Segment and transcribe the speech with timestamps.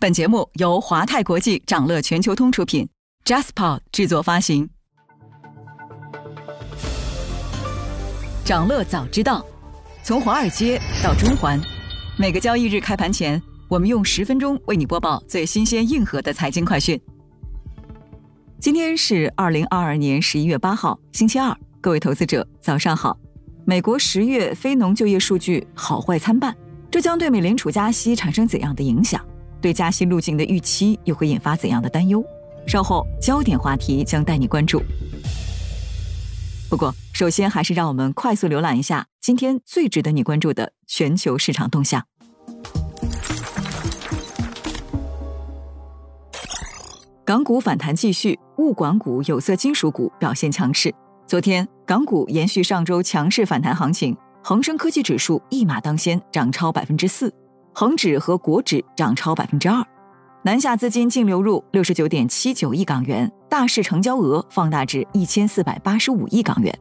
[0.00, 2.88] 本节目由华泰国际掌乐全球通出品
[3.24, 4.70] ，JasPod 制作发行。
[8.44, 9.44] 掌乐早知道，
[10.04, 11.60] 从华尔街到中环，
[12.16, 17.00] 每个交易日开盘前，我们用十分钟为你播报最新鲜、硬核的财经快讯。
[18.60, 23.18] 今天是二零二二年十一月八号，星期二，各位投资者早上好。
[23.64, 26.56] 美国十月非农就业数据好坏参半，
[26.88, 29.20] 这将对美联储加息产生怎样的影响？
[29.60, 32.24] 对加息路径的预期又会引发怎样的担忧？
[32.66, 34.82] 稍后焦点话题将带你关注。
[36.68, 42.04] 不过，首先还是让我们快速浏览一下今天最值得你关注的全球市场动向。
[47.24, 50.94] 港股反弹继续，物管股、有色金属股表现强势。
[51.26, 57.32] 昨天，港股延续上周强势反弹行情，恒生科技指数一马当先，涨超百分之四。
[57.72, 59.84] 恒指和国指涨超百分之二，
[60.42, 66.76] 南下资金净流入六十九点七九亿港元，大市成交额放大至一千四百八十五亿港元。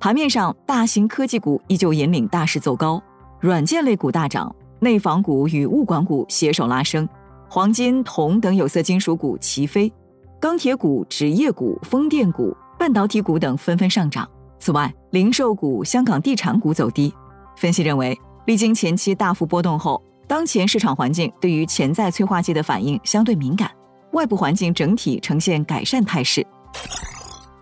[0.00, 3.00] 盘面上，大型科技股依旧引领大势走高，
[3.40, 7.08] 软件类股大涨，内房股与物管股携手拉升，
[7.48, 9.92] 黄金、铜等有色金属股齐飞，
[10.40, 14.28] 钢铁股、纸业股、风电股、半导体股等纷纷上涨。
[14.58, 17.14] 此外，零售股、香港地产股走低。
[17.56, 20.02] 分析认为，历经前期大幅波动后。
[20.26, 23.70] 当前市场环境对于潜在催化剂的反应相对敏感，
[24.12, 26.46] 外部环境整体呈现改善态势。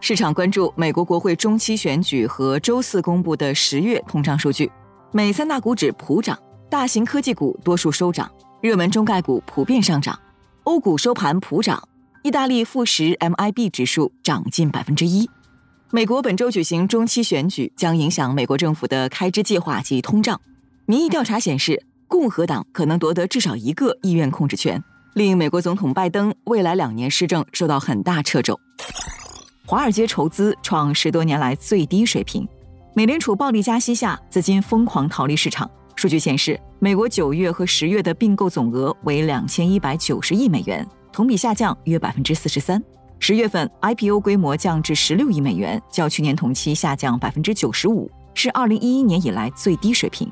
[0.00, 4.70] 市场关注美国国会中期选举和周四公布的十月通胀数据。
[5.12, 6.38] 美三大股指普涨，
[6.70, 10.18] 大型科技股多数收涨，热门中概股普遍上涨。
[10.62, 11.82] 欧股收盘普涨，
[12.22, 15.28] 意大利富时 MIB 指数涨近百分之一。
[15.90, 20.40] 美国本周举行中期选举，将影响美国政府的开支计划及通胀。
[20.86, 21.82] 民意调查显示。
[22.10, 24.82] 共和党可能夺得至少一个议院控制权，
[25.14, 28.58] 令美国总统拜登未来两年施政受到很大掣肘。
[29.64, 32.46] 华尔街筹资创十多年来最低水平，
[32.94, 35.70] 美联储暴力加息下，资金疯狂逃离市场。
[35.94, 42.82] 数据显示，美国九月和十月的并购总额为两千一百九十亿美元，同比下降约百分之四十三。
[43.20, 50.28] 十月份 IPO 规模降至十六亿美元，较去年同期下降百分之九十五，是二零一一年以来最低水平。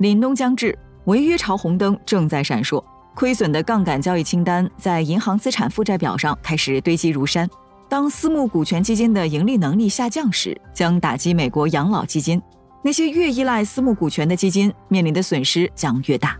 [0.00, 0.76] 凛冬将至。
[1.06, 2.82] 违约潮红灯正在闪烁，
[3.14, 7.48] 亏损的杠杆交易清单在银行资产负债表上开始堆积如山。
[7.88, 12.40] 当私募股权基金的盈利能力下降时，将打击美国养老基金。
[12.82, 16.36] 那些越依赖私募股权的基金面临的损失将越大。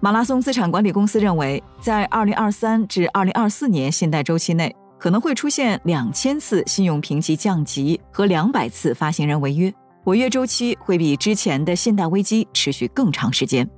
[0.00, 9.72] 马拉松资产管理公司认为，在2023至2024年信贷周期内，可能会出现两千次信用评级降级和两百次发行人违约。
[10.04, 13.68] 违约周期会比之前的信贷危机持续更长时间。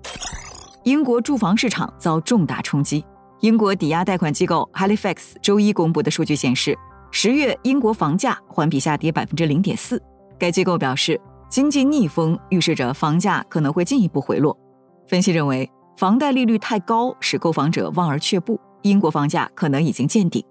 [0.83, 3.05] 英国住房市场遭重大冲击。
[3.41, 6.77] 英国抵押贷款机构 Halifax 周一公布的数据显示，
[7.13, 10.03] 十月英国房价环比下跌百分之零点四。
[10.39, 14.57] 该机构表示，经济逆风预示着房价可能会进一步回落。
[15.07, 20.43] 分析认为，房贷利率太高使购房者望而却步，英国房价可能已经见顶。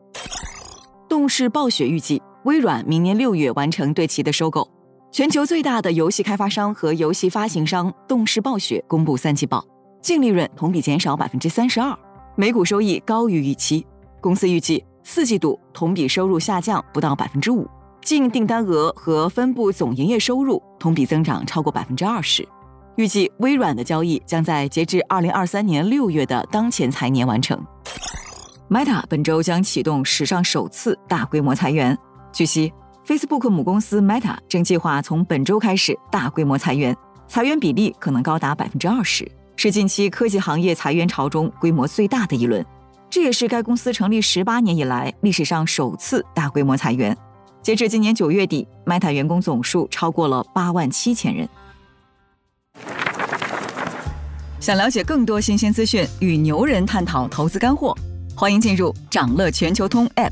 [1.09, 4.69] 动视暴雪预计，微软明年六月完成对其的收购。
[5.15, 9.65] 全球最大的游戏开发商和游戏发行商动视暴雪公布三季报，
[10.01, 11.97] 净利润同比减少百分之三十二，
[12.35, 13.87] 每股收益高于预期。
[14.19, 17.65] 公司预计四季度同比收入下降不到百分之五，
[18.01, 22.45] 净订单额和分部总营业收入同比增长超过百分之二十。
[22.97, 27.57] 预计微软的交易将在截至二零二三年六月的当前财年完成。
[28.69, 31.97] Meta 本周将启动史上首次大规模裁员，
[32.33, 32.73] 据悉。
[33.05, 42.65] Facebook 母公司 Meta 正计划从本周开始大规模裁员，裁员比例可能高达百分之二十，是近期科技行业裁员潮中规模最大的一轮。
[43.07, 47.15] 这也是该公司成立十八年以来历史上首次大规模裁员。
[47.61, 51.47] 截至今年九月底，Meta 员工总数超过了八万七千人。
[54.59, 57.95] 想了解更多新鲜资讯，与牛人探讨投资干货，
[58.35, 60.31] 欢迎进入掌乐全球通 App。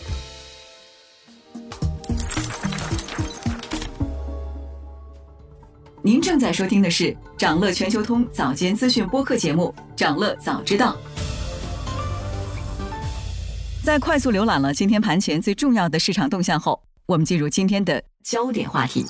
[6.03, 10.97] 您正在收听的是长乐全球通早间资讯播客节目《长乐早知道》。
[13.85, 19.05] 在快速浏览了今天盘前最重要的市场动向后，我们进入今天的焦点话题。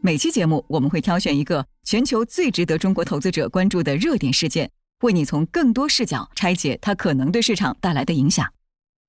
[0.00, 4.70] 每期节目我们会挑选一个全球最值得中国投资者关注的热点事件，
[5.00, 8.46] 为你从更多视角拆解它可能对市场带来的影响。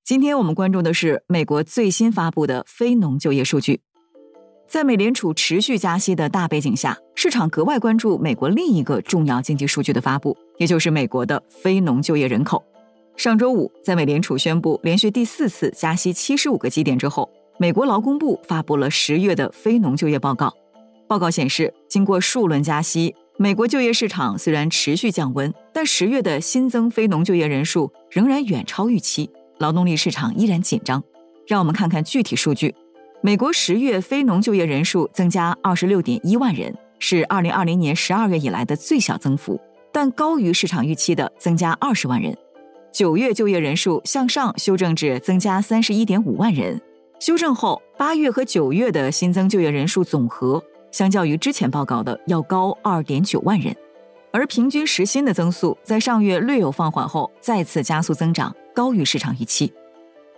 [0.04, 3.82] 今天我们关注的是美国最新发布的非农就业数据。
[4.72, 12.64] 在美联储持续加息的大背景下，市场格外关注美国另一个重要经济数据的发布，也就是美国的非农就业人口。
[13.14, 17.28] 上周五，在美联储宣布连续第四次加息七十五个基点之后，
[17.58, 20.50] 美国劳工部发布了十月的非农就业报告。
[21.06, 29.28] 报告显示，经过数轮加息，美国就业市场虽然持续降温，但十月的新增非农就业人数仍然远超预期，
[29.58, 31.04] 劳动力市场依然紧张。
[31.46, 32.74] 让我们看看具体数据：
[33.24, 39.60] 美国十月非农就业人数增加二十六点一万人，是二零二零年十二月以来的最小增幅，
[39.92, 42.36] 但高于市场预期的增加二十万人。
[42.90, 46.80] 九月就业人数向上修正至增加三十一点五万人，
[47.20, 50.60] 修正后八月和九月的新增就业人数总和。
[50.90, 53.72] 相较于之前报告的要高二点九万人，
[54.32, 59.72] 而平均时薪的增速在上月略有放缓后再次加速增长，高于市场预期。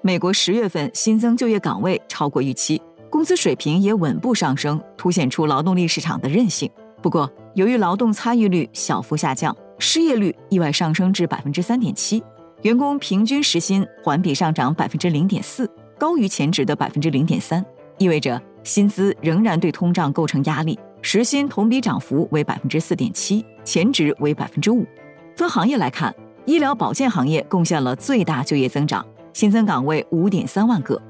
[0.06, 2.78] 美国十月份新增就业岗位超过预期，
[3.08, 6.70] 工资水平也稳步上升，凸显出劳动力市场的韧性。
[7.00, 12.22] 不过，由于劳动参与率小幅下降，失业率意外上升至百分之三点七，
[12.60, 15.66] 员工平均时薪环比上涨百分之零点四，
[15.98, 17.64] 高于前值的百分之零点三，
[17.96, 18.38] 意味着。
[18.62, 24.86] 薪资仍然对通胀构成压力，时薪同比涨幅为百分之四点七，前值为百分之五。
[25.34, 26.14] 分行业来看，
[26.44, 29.04] 医疗保健行业贡献了最大就业增长，
[29.34, 31.00] 新增岗位五点三万个。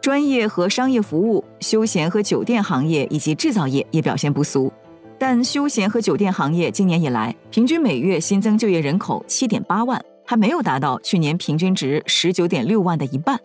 [0.00, 4.72] 专业和商业服务、休闲和酒店行业以及制造业也表现不俗，
[5.18, 13.38] 但休闲和酒店行业今年以来平均每月新增就业人口七点八万，还没有达到去年平均值十九点六万的一半。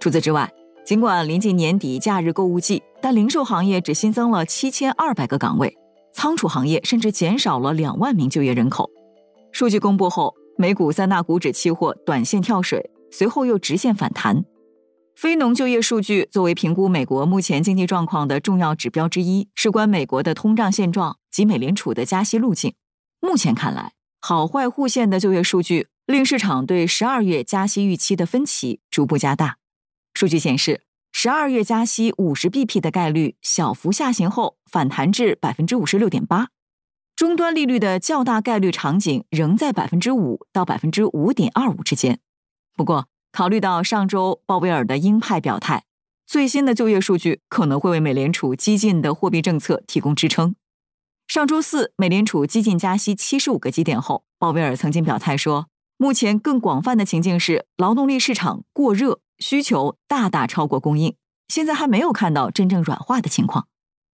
[0.00, 0.52] 除此之外，
[0.84, 5.74] 尽管临近年底假日购物季，但零售行业只新增了七千二百个岗位，
[6.12, 8.90] 仓储行业甚至减少了两万名就业人口。
[9.50, 14.44] 数据公布后，美股三大股指期货短线跳水，随后又直线反弹。
[15.14, 22.74] 非农就业数据作为评估美国目前经济状况的重要指标之一，事关美国的通胀现状及美联储的加息路径。
[23.20, 29.58] 目前看来，好坏互现的就业数据令市场对十二月加息预期的分歧逐步加大。
[30.14, 30.82] 数据显示，
[31.12, 36.48] 十二月加息五十 BP 的概率小幅下行后反弹至百分之五十六点八，
[37.14, 42.18] 终端利率的较大概率场景仍在百分之五到百分之五点二五之间。
[42.76, 45.84] 不过，考虑到上周鲍威尔的鹰派表态，
[46.26, 50.54] 最新的就业数据可能会为美联储激进的货币政策提供支撑。
[51.28, 59.20] 上周四，美联储激进加息七十五个基点后，鲍威尔曾经表态说，目前更广泛的情境是劳动力市场过热。
[59.38, 61.16] 需求大大超过供应，
[61.48, 63.66] 现在还没有看到真正软化的情况。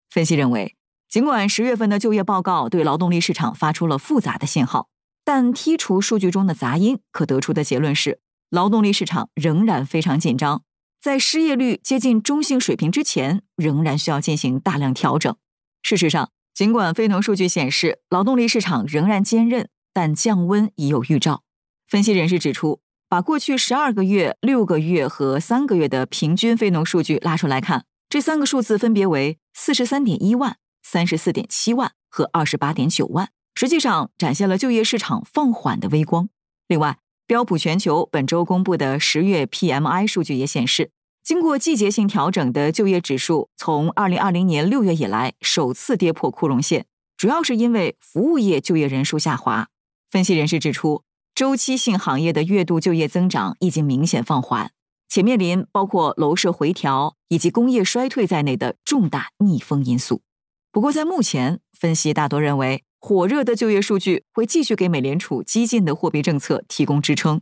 [0.09, 0.75] 分析认为，
[1.07, 4.89] 尽管十月份的就业报告对劳动力市场发出了复杂的信号，
[5.23, 10.63] 但剔除数据中的杂音，可得出的结论是，劳动力市场仍然非常紧张。
[11.01, 15.35] 在失业率接近中性水平之前，仍然需要进行大量调整。
[15.81, 21.43] 事实上，尽管非农数据显示劳动力市场仍然坚韧，但降温已有预兆。
[21.87, 22.81] 分析人士指出。
[23.11, 36.29] 把过去十二个月、六个月和三个月的平均非农数据拉出来看，这三个数字分别为四十三点一万、三十四点七万和二十八点九万，实际上展现了就业市场放缓的微光。
[36.67, 36.99] 另外，
[37.29, 40.89] 标普全球本周公布的十月 PMI 数据也显示，
[41.23, 49.67] 经过季节性调整的就业指数从二零二零年六月以来首次跌破枯荣线，主要是因为服务业就业人数下滑。
[50.09, 51.03] 分析人士指出。
[51.35, 54.71] 周期性行业的月度就业增长已经明显放缓，
[55.07, 60.23] 且面临包括楼市回调以及工业衰退在内的重大逆风因素。
[60.71, 67.41] 不过，在目前，分析大多认为，火热的就业数据会继续给美联储激进的货币政策提供支撑。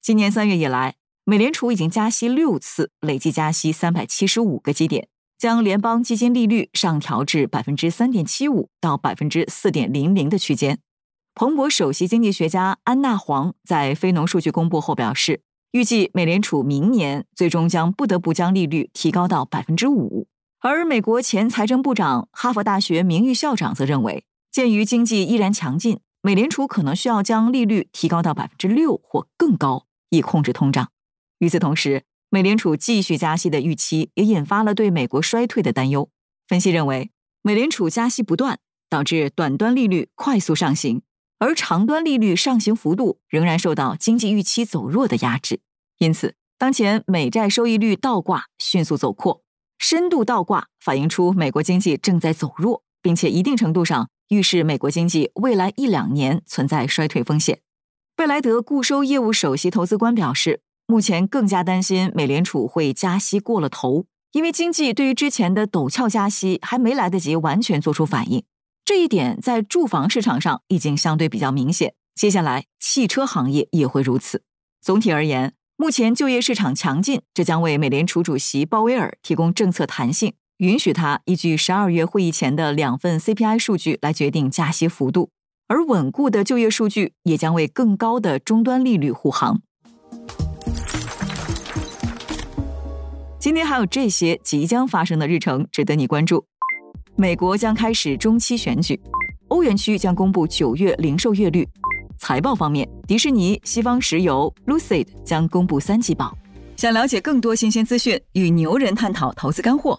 [0.00, 0.94] 今年三月以来，
[1.24, 5.08] 美联储已经加息六次，累计加息三百七十五个基点，
[5.38, 10.78] 将联邦基金利率上调至百分之三点七五到百分之四点零零的区间。
[11.34, 15.42] 彭博首席经济学家安娜·黄在非农数据公布后表示，
[15.72, 20.28] 预计美联储明年最终将不得不将利率提高到百分之五。
[20.60, 30.92] 而美国前财政部长、哈佛大学名誉校长则认为，鉴于经济依然强劲，美联储可能需要将利率提高到百分之六或更高，以控制通胀。
[31.40, 36.08] 与此同时，美联储继续加息的预期也引发了对美国衰退的担忧。
[36.46, 37.10] 分析认为，
[37.42, 41.02] 美联储加息不断，导致短端利率快速上行。
[41.40, 45.58] 而长端利率上行幅度仍然受到经济预期走弱的压制，
[45.98, 49.42] 因此，当前美债收益率倒挂迅速走扩，
[49.80, 57.60] 深度倒挂反映出美国经济正在走弱，并且一定程度上预示美国经济未来一两年存在衰退风险。
[58.16, 68.44] 贝莱德固收业务首席投资官表示，目前更加担心美联储会加息过了头，因为经济对于之前的陡峭加息还没来得及完全做出反应。
[68.84, 74.42] 这一点在住房市场上已经相对比较明显，接下来汽车行业也会如此。
[74.80, 85.30] 总体而言，目前就业市场强劲，这将为美联储主席鲍威尔提供政策弹性，允许他依据十二月会议前的两份 CPI 数据来决定加息幅度。
[85.66, 89.60] 而稳固的就业数据也将为更高的终端利率护航。
[93.38, 96.44] 今天还有这些即将发生的日程值得你关注。
[97.16, 99.00] 美国将开始中期选举，
[99.48, 101.68] 欧元区将公布九月零售月率。
[102.18, 106.36] 财报方面，迪士尼、西方石油、Lucid 将公布三季报。
[106.76, 109.98] 想了解更多新鲜资讯，与牛人探讨投资干货，